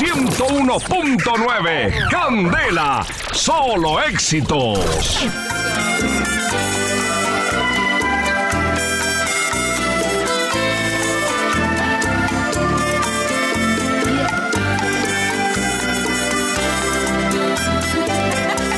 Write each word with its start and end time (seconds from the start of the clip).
101.9. 0.00 2.08
Candela, 2.08 3.04
solo 3.32 4.00
éxitos. 4.00 5.28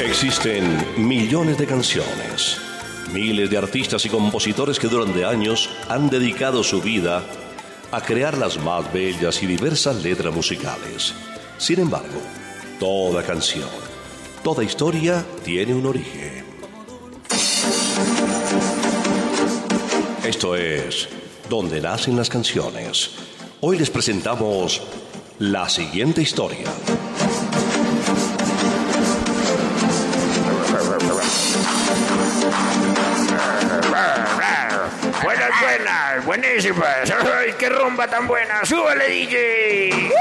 Existen 0.00 0.84
millones 0.96 1.56
de 1.56 1.66
canciones, 1.66 2.60
miles 3.12 3.48
de 3.48 3.58
artistas 3.58 4.04
y 4.04 4.08
compositores 4.08 4.80
que 4.80 4.88
durante 4.88 5.24
años 5.24 5.70
han 5.88 6.10
dedicado 6.10 6.64
su 6.64 6.82
vida 6.82 7.22
a 7.92 8.00
crear 8.00 8.38
las 8.38 8.58
más 8.58 8.90
bellas 8.90 9.42
y 9.42 9.46
diversas 9.46 10.02
letras 10.02 10.34
musicales. 10.34 11.14
Sin 11.58 11.78
embargo, 11.78 12.20
toda 12.80 13.22
canción, 13.22 13.68
toda 14.42 14.64
historia 14.64 15.24
tiene 15.44 15.74
un 15.74 15.84
origen. 15.86 16.44
Esto 20.24 20.56
es 20.56 21.08
Donde 21.50 21.82
nacen 21.82 22.16
las 22.16 22.30
canciones. 22.30 23.10
Hoy 23.60 23.76
les 23.76 23.90
presentamos 23.90 24.80
la 25.38 25.68
siguiente 25.68 26.22
historia. 26.22 26.70
Buenas, 35.42 35.60
buenas, 35.60 36.24
buenísimas. 36.24 37.10
Ay, 37.10 37.52
qué 37.58 37.68
rumba 37.68 38.06
tan 38.06 38.28
buena. 38.28 38.64
Súbele, 38.64 39.08
DJ. 39.08 40.12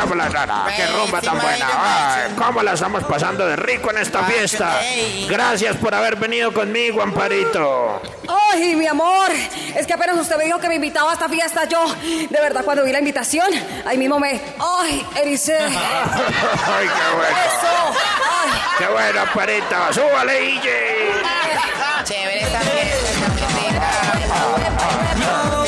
Cómo 0.00 0.14
la, 0.14 0.28
qué 0.76 0.86
rumba 0.86 1.20
tan 1.20 1.38
buena. 1.38 1.66
Ay, 1.76 2.32
cómo 2.36 2.62
la 2.62 2.72
estamos 2.72 3.04
pasando 3.04 3.46
de 3.46 3.56
rico 3.56 3.90
en 3.90 3.98
esta 3.98 4.24
fiesta. 4.24 4.80
Gracias 5.28 5.76
por 5.76 5.94
haber 5.94 6.16
venido 6.16 6.52
conmigo, 6.52 7.02
Amparito. 7.02 8.00
Ay, 8.52 8.74
mi 8.76 8.86
amor, 8.86 9.30
es 9.76 9.86
que 9.86 9.92
apenas 9.92 10.18
usted 10.18 10.36
me 10.36 10.44
dijo 10.44 10.58
que 10.58 10.68
me 10.68 10.76
invitaba 10.76 11.10
a 11.10 11.14
esta 11.14 11.28
fiesta, 11.28 11.64
yo, 11.64 11.84
de 11.94 12.40
verdad, 12.40 12.64
cuando 12.64 12.84
vi 12.84 12.92
la 12.92 12.98
invitación, 12.98 13.48
ahí 13.86 13.98
mismo 13.98 14.18
me, 14.18 14.40
ay, 14.58 15.06
ericé. 15.16 15.58
Ay, 15.60 16.88
qué 16.88 17.16
bueno. 17.16 17.36
Eso, 17.46 18.00
ay. 18.42 18.50
Qué 18.78 18.86
bueno, 18.86 19.20
Amparito. 19.20 19.92
Súbale, 19.92 20.40
DJ. 20.40 20.70
Chévere 22.04 22.40
esta 22.40 22.60
fiesta, 22.60 23.08
esta. 23.68 25.59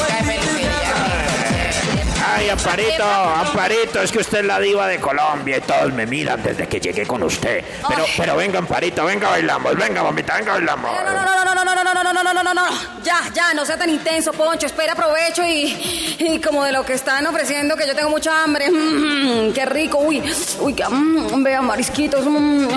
Amparito, 2.52 3.04
Amparito, 3.04 4.02
es 4.02 4.12
que 4.12 4.18
usted 4.18 4.40
es 4.40 4.44
la 4.44 4.60
diva 4.60 4.86
de 4.86 5.00
Colombia 5.00 5.56
y 5.58 5.60
todos 5.62 5.92
me 5.92 6.06
miran 6.06 6.42
desde 6.42 6.68
que 6.68 6.80
llegué 6.80 7.06
con 7.06 7.22
usted. 7.22 7.64
Pero, 7.88 8.04
pero 8.16 8.36
venga, 8.36 8.58
Amparito, 8.58 9.04
venga, 9.04 9.30
bailamos, 9.30 9.74
venga, 9.76 10.02
mamita, 10.02 10.36
venga, 10.36 10.52
bailamos. 10.52 10.90
No, 10.92 11.12
no, 11.12 11.12
no, 11.12 11.54
no, 11.54 11.54
no, 11.54 11.64
no, 11.64 11.74
no, 11.74 11.94
no, 11.94 12.12
no, 12.12 12.22
no, 12.22 12.32
no, 12.34 12.42
no, 12.42 12.54
no, 12.54 12.64
ya, 13.02 13.20
ya, 13.34 13.54
no 13.54 13.64
sea 13.64 13.76
tan 13.78 13.90
intenso, 13.90 14.32
Poncho, 14.32 14.66
espera, 14.66 14.92
aprovecho 14.92 15.44
y, 15.44 16.16
y 16.18 16.40
como 16.40 16.64
de 16.64 16.72
lo 16.72 16.84
que 16.84 16.94
están 16.94 17.26
ofreciendo, 17.26 17.76
que 17.76 17.86
yo 17.86 17.94
tengo 17.94 18.10
mucha 18.10 18.42
hambre, 18.42 18.70
mm, 18.70 19.52
qué 19.52 19.64
rico, 19.66 19.98
uy, 19.98 20.22
uy, 20.60 20.74
que, 20.74 20.84
mm, 20.86 21.42
vean, 21.42 21.66
marisquitos, 21.66 22.24
mm, 22.24 22.68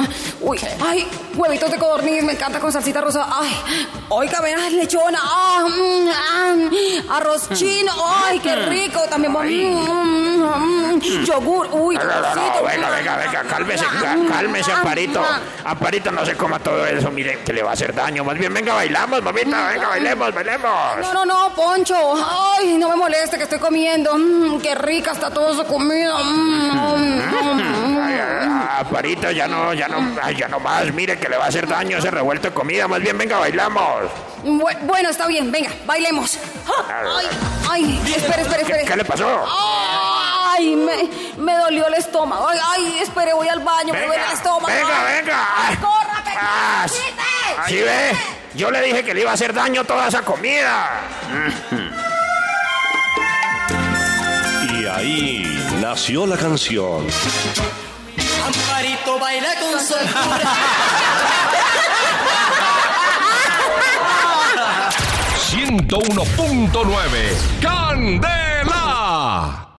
uy, 0.42 0.60
ay, 0.86 1.08
huevitos 1.36 1.72
de 1.72 1.78
codorniz, 1.78 2.24
me 2.24 2.34
encanta 2.34 2.60
con 2.60 2.72
salsita 2.72 3.02
rosa, 3.02 3.28
ay, 3.30 3.52
oiga, 4.10 4.40
vean, 4.42 4.76
lechona, 4.76 5.20
ah, 5.22 5.66
mm, 5.68 5.72
ah, 5.72 5.95
arroz 7.10 7.50
chino, 7.54 7.92
ay, 8.26 8.40
qué 8.40 8.56
rico, 8.56 9.02
también, 9.10 9.32
mm, 9.32 9.38
mm, 9.38 10.96
mm, 10.96 11.00
yogur, 11.26 11.70
uy, 11.72 11.96
No, 11.96 12.04
no, 12.04 12.10
no, 12.10 12.22
no, 12.22 12.28
dulcito, 12.36 12.64
venga, 12.64 12.90
venga, 12.90 13.18
venga, 13.18 13.44
cálmese, 13.44 13.86
cálmese, 14.30 14.72
Amparito. 14.72 15.22
Amparito 15.64 16.12
no 16.12 16.26
se 16.26 16.36
coma 16.36 16.60
todo 16.60 16.86
eso, 16.86 17.12
mire, 17.12 17.40
que 17.44 17.54
le 17.54 17.64
va 17.64 17.72
a 17.72 17.74
hacer 17.74 17.94
daño. 17.94 18.24
Más 18.24 18.38
bien, 18.38 18.54
venga, 18.54 18.74
bailamos, 18.74 19.22
mamita, 19.22 19.68
venga, 19.70 19.88
bailemos, 19.90 20.34
bailemos. 20.34 20.72
No, 21.02 21.14
no, 21.14 21.26
no, 21.26 21.54
Poncho. 21.56 21.96
Ay, 22.58 22.78
no 22.78 22.90
me 22.90 22.96
moleste 22.96 23.38
que 23.38 23.44
estoy 23.44 23.60
comiendo. 23.60 24.16
Mm, 24.18 24.60
qué 24.62 24.76
rica 24.76 25.12
está 25.12 25.30
toda 25.30 25.52
esa 25.54 25.64
comida. 25.66 26.18
Mm, 26.24 26.78
mm, 26.78 27.98
Ay, 28.02 28.20
ay, 28.70 28.82
Amparito, 28.82 29.32
ya 29.32 29.48
no, 29.48 29.74
ya 29.74 29.88
no, 29.88 30.16
ay, 30.22 30.36
ya 30.36 30.48
no 30.48 30.60
más, 30.60 30.92
mire, 30.94 31.18
que 31.20 31.30
le 31.30 31.38
va 31.38 31.46
a 31.46 31.48
hacer 31.48 31.68
daño 31.68 31.98
ese 31.98 32.12
revuelto 32.12 32.50
de 32.50 32.54
comida. 32.54 32.88
Más 32.88 33.00
bien, 33.02 33.18
venga, 33.18 33.38
bailamos. 33.40 34.04
Bu- 34.44 34.80
Bueno, 34.82 35.10
está 35.10 35.28
bien, 35.28 35.52
venga, 35.52 35.70
bailemos. 35.86 36.38
Ah, 36.68 37.04
Ay, 37.18 37.28
ay, 37.70 38.14
espere, 38.16 38.42
espere, 38.42 38.64
¿Qué, 38.64 38.72
espere. 38.72 38.86
qué 38.86 38.96
le 38.96 39.06
pasó? 39.06 39.46
Ay, 40.58 40.76
me, 40.76 41.10
me 41.44 41.54
dolió 41.58 41.88
el 41.88 41.94
estómago. 41.96 42.48
Ay, 42.48 42.60
ay, 42.76 43.00
espere, 43.02 43.34
voy 43.34 43.48
al 43.50 43.60
baño, 43.60 43.94
me 43.94 44.06
duele 44.06 44.24
el 44.26 44.32
estómago. 44.34 44.68
venga, 44.68 45.08
Ay, 45.08 45.16
venga. 45.22 45.48
ay, 45.58 45.76
corra, 45.78 46.24
Ah. 46.38 46.86
¿Sí 47.68 47.78
ve? 47.82 48.12
Yo 48.56 48.70
le 48.72 48.82
dije 48.82 49.04
que 49.04 49.14
le 49.14 49.22
iba 49.22 49.32
a 49.32 49.34
hacer 49.34 49.54
daño 49.54 49.84
toda 49.86 50.08
esa 50.10 50.22
comida. 50.22 51.02
Y 54.70 54.86
ahí 54.86 55.78
nació 55.82 56.26
la 56.28 56.38
canción. 56.38 57.08
Amparito 58.46 59.18
baila 59.18 59.56
con 59.60 59.80
soltura. 59.80 60.54
101.9. 65.50 67.36
Candela. 67.62 69.66